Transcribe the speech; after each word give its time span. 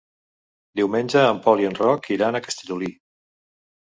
Diumenge 0.79 1.19
en 1.33 1.41
Pol 1.43 1.61
i 1.63 1.67
en 1.71 1.77
Roc 1.79 2.07
iran 2.15 2.39
a 2.39 2.41
Castellolí. 2.47 2.91